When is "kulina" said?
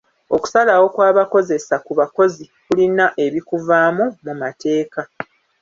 2.65-3.05